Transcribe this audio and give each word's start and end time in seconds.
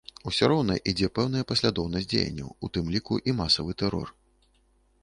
Усё 0.29 0.47
роўна 0.51 0.77
ідзе 0.91 1.09
пэўная 1.17 1.43
паслядоўнасць 1.51 2.09
дзеянняў, 2.15 2.49
у 2.67 2.71
тым 2.79 2.85
ліку 2.97 3.21
і 3.31 3.39
масавы 3.45 3.81
тэрор. 3.85 4.07